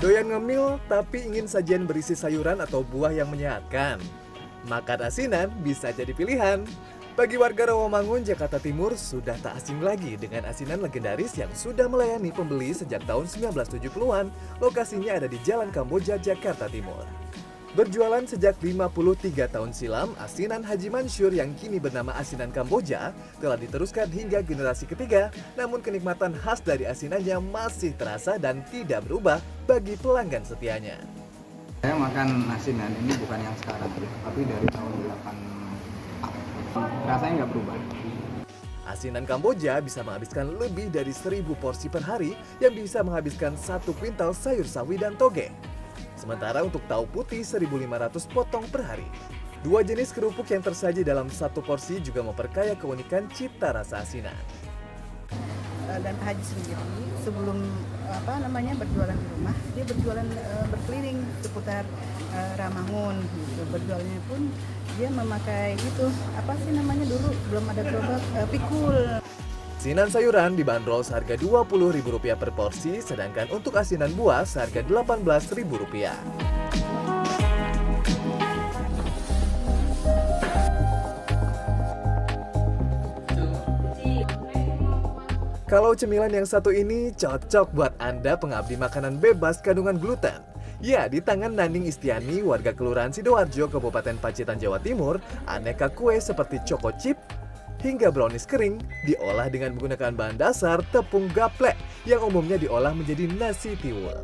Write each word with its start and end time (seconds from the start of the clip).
Doyan 0.00 0.32
ngemil 0.32 0.80
tapi 0.88 1.28
ingin 1.28 1.44
sajian 1.44 1.84
berisi 1.84 2.16
sayuran 2.16 2.56
atau 2.64 2.80
buah 2.80 3.12
yang 3.12 3.28
menyehatkan. 3.28 4.00
Makan 4.64 5.04
asinan 5.04 5.52
bisa 5.60 5.92
jadi 5.92 6.16
pilihan. 6.16 6.64
Bagi 7.20 7.36
warga 7.36 7.68
Rawamangun, 7.68 8.24
Jakarta 8.24 8.56
Timur 8.56 8.96
sudah 8.96 9.36
tak 9.44 9.60
asing 9.60 9.84
lagi 9.84 10.16
dengan 10.16 10.48
asinan 10.48 10.80
legendaris 10.80 11.36
yang 11.36 11.52
sudah 11.52 11.84
melayani 11.84 12.32
pembeli 12.32 12.72
sejak 12.72 13.04
tahun 13.04 13.28
1970-an. 13.28 14.32
Lokasinya 14.64 15.20
ada 15.20 15.28
di 15.28 15.36
Jalan 15.44 15.68
Kamboja, 15.68 16.16
Jakarta 16.16 16.64
Timur. 16.72 17.04
Berjualan 17.70 18.26
sejak 18.26 18.58
53 18.58 19.46
tahun 19.46 19.70
silam, 19.70 20.10
asinan 20.18 20.66
Haji 20.66 20.90
Mansur 20.90 21.30
yang 21.30 21.54
kini 21.54 21.78
bernama 21.78 22.10
asinan 22.18 22.50
Kamboja 22.50 23.14
telah 23.38 23.54
diteruskan 23.54 24.10
hingga 24.10 24.42
generasi 24.42 24.90
ketiga, 24.90 25.30
namun 25.54 25.78
kenikmatan 25.78 26.34
khas 26.34 26.58
dari 26.66 26.90
asinannya 26.90 27.38
masih 27.38 27.94
terasa 27.94 28.42
dan 28.42 28.66
tidak 28.74 29.06
berubah 29.06 29.38
bagi 29.70 29.94
pelanggan 30.02 30.42
setianya. 30.42 30.98
Saya 31.86 31.94
makan 31.94 32.50
asinan 32.58 32.90
ini 33.06 33.14
bukan 33.22 33.38
yang 33.38 33.54
sekarang, 33.62 33.90
tapi 34.26 34.40
dari 34.50 34.66
tahun 34.74 34.90
8 36.74 36.90
Rasanya 37.06 37.34
nggak 37.46 37.50
berubah. 37.54 37.78
Asinan 38.90 39.22
Kamboja 39.22 39.78
bisa 39.78 40.02
menghabiskan 40.02 40.58
lebih 40.58 40.90
dari 40.90 41.14
1000 41.14 41.46
porsi 41.54 41.86
per 41.86 42.02
hari 42.02 42.34
yang 42.58 42.74
bisa 42.74 43.06
menghabiskan 43.06 43.54
satu 43.54 43.94
kuintal 43.94 44.34
sayur 44.34 44.66
sawi 44.66 44.98
dan 44.98 45.14
toge. 45.14 45.69
Sementara 46.20 46.60
untuk 46.60 46.84
tahu 46.84 47.08
putih 47.08 47.40
1.500 47.40 48.28
potong 48.28 48.68
per 48.68 48.84
hari. 48.84 49.08
Dua 49.64 49.80
jenis 49.80 50.12
kerupuk 50.12 50.44
yang 50.52 50.60
tersaji 50.60 51.00
dalam 51.00 51.32
satu 51.32 51.64
porsi 51.64 51.96
juga 52.04 52.20
memperkaya 52.20 52.76
keunikan 52.76 53.24
cita 53.32 53.72
rasa 53.72 54.04
asinan. 54.04 54.36
Eh, 55.90 56.00
dan 56.04 56.12
Haji 56.20 56.44
sendiri 56.44 56.76
sebelum 57.24 57.56
apa 58.04 58.36
namanya 58.44 58.76
berjualan 58.76 59.16
di 59.16 59.26
rumah 59.34 59.56
dia 59.74 59.84
berjualan 59.86 60.26
uh, 60.28 60.66
berkeliling 60.70 61.18
seputar 61.42 61.82
uh, 62.30 62.52
Ramangun 62.58 63.18
gitu 63.22 63.62
berjualannya 63.74 64.20
pun 64.30 64.40
dia 64.98 65.08
memakai 65.10 65.74
itu 65.74 66.06
apa 66.38 66.52
sih 66.62 66.72
namanya 66.74 67.06
dulu 67.10 67.30
belum 67.50 67.64
ada 67.74 67.82
gerobak 67.86 68.22
pikul 68.54 68.96
Asinan 69.80 70.12
sayuran 70.12 70.60
dibanderol 70.60 71.00
seharga 71.00 71.40
Rp20.000 71.40 72.36
per 72.36 72.52
porsi, 72.52 73.00
sedangkan 73.00 73.48
untuk 73.48 73.80
asinan 73.80 74.12
buah 74.12 74.44
seharga 74.44 74.84
Rp18.000. 74.84 75.64
Kalau 85.64 85.96
cemilan 85.96 86.28
yang 86.28 86.44
satu 86.44 86.76
ini 86.76 87.16
cocok 87.16 87.72
buat 87.72 87.96
Anda 87.96 88.36
pengabdi 88.36 88.76
makanan 88.76 89.16
bebas 89.16 89.64
kandungan 89.64 89.96
gluten. 89.96 90.44
Ya, 90.84 91.08
di 91.08 91.24
tangan 91.24 91.56
Naning 91.56 91.88
Istiani, 91.88 92.44
warga 92.44 92.76
Kelurahan 92.76 93.16
Sidoarjo, 93.16 93.72
Kabupaten 93.72 94.20
Pacitan, 94.20 94.60
Jawa 94.60 94.76
Timur, 94.84 95.24
aneka 95.48 95.88
kue 95.88 96.20
seperti 96.20 96.60
choco 96.68 96.92
chip, 97.00 97.16
hingga 97.80 98.12
brownies 98.12 98.44
kering 98.44 98.80
diolah 99.04 99.48
dengan 99.48 99.76
menggunakan 99.76 100.12
bahan 100.12 100.36
dasar 100.36 100.80
tepung 100.92 101.28
gaplek 101.32 101.76
yang 102.04 102.20
umumnya 102.24 102.60
diolah 102.60 102.92
menjadi 102.92 103.28
nasi 103.36 103.76
tiwul. 103.80 104.14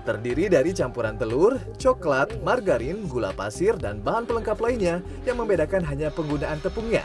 Terdiri 0.00 0.48
dari 0.48 0.72
campuran 0.72 1.20
telur, 1.20 1.60
coklat, 1.76 2.40
margarin, 2.40 3.04
gula 3.04 3.36
pasir, 3.36 3.76
dan 3.76 4.00
bahan 4.00 4.24
pelengkap 4.24 4.56
lainnya 4.56 5.04
yang 5.28 5.36
membedakan 5.36 5.84
hanya 5.84 6.08
penggunaan 6.08 6.56
tepungnya. 6.64 7.04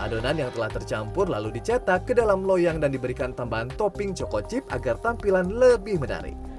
Adonan 0.00 0.40
yang 0.40 0.50
telah 0.56 0.72
tercampur 0.72 1.28
lalu 1.28 1.60
dicetak 1.60 2.08
ke 2.08 2.16
dalam 2.16 2.40
loyang 2.40 2.80
dan 2.80 2.88
diberikan 2.96 3.36
tambahan 3.36 3.68
topping 3.76 4.16
choco 4.16 4.40
chip 4.40 4.64
agar 4.72 4.96
tampilan 5.04 5.52
lebih 5.52 6.00
menarik. 6.00 6.49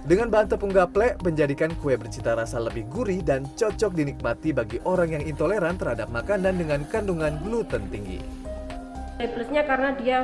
Dengan 0.00 0.32
bahan 0.32 0.48
tepung 0.48 0.72
gaplek, 0.72 1.20
menjadikan 1.20 1.68
kue 1.76 1.92
bercita 1.92 2.32
rasa 2.32 2.56
lebih 2.56 2.88
gurih 2.88 3.20
dan 3.20 3.44
cocok 3.52 3.92
dinikmati 3.92 4.56
bagi 4.56 4.80
orang 4.88 5.20
yang 5.20 5.24
intoleran 5.28 5.76
terhadap 5.76 6.08
makanan 6.08 6.56
dengan 6.56 6.80
kandungan 6.88 7.36
gluten 7.44 7.84
tinggi. 7.92 8.16
Plusnya 9.20 9.68
karena 9.68 9.92
dia 10.00 10.18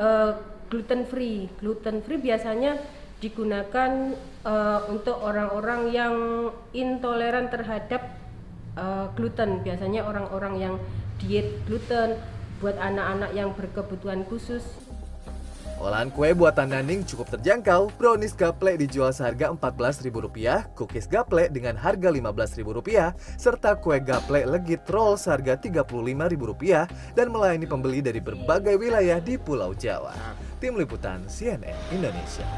uh, 0.00 0.40
gluten 0.72 1.04
free. 1.04 1.44
Gluten 1.60 2.00
free 2.00 2.16
biasanya 2.16 2.80
digunakan 3.20 4.16
uh, 4.48 4.88
untuk 4.88 5.20
orang-orang 5.20 5.92
yang 5.92 6.14
intoleran 6.72 7.52
terhadap 7.52 8.16
uh, 8.80 9.12
gluten. 9.12 9.60
Biasanya 9.60 10.08
orang-orang 10.08 10.54
yang 10.56 10.74
diet 11.20 11.60
gluten 11.68 12.16
buat 12.64 12.80
anak-anak 12.80 13.36
yang 13.36 13.52
berkebutuhan 13.52 14.24
khusus 14.24 14.64
Olahan 15.76 16.08
kue 16.08 16.32
buatan 16.32 16.72
Naning 16.72 17.04
cukup 17.04 17.36
terjangkau. 17.36 17.92
Brownies 18.00 18.32
gaplek 18.32 18.80
dijual 18.80 19.12
seharga 19.12 19.52
Rp14.000, 19.52 20.72
cookies 20.72 21.04
gaplek 21.04 21.52
dengan 21.52 21.76
harga 21.76 22.08
Rp15.000, 22.08 23.12
serta 23.36 23.76
kue 23.76 24.00
gaplek 24.00 24.48
legit 24.48 24.82
roll 24.88 25.20
seharga 25.20 25.60
Rp35.000 25.60 26.88
dan 27.12 27.26
melayani 27.28 27.68
pembeli 27.68 28.00
dari 28.00 28.24
berbagai 28.24 28.80
wilayah 28.80 29.20
di 29.20 29.36
Pulau 29.36 29.76
Jawa. 29.76 30.16
Tim 30.56 30.80
Liputan 30.80 31.28
CNN 31.28 31.76
Indonesia. 31.92 32.48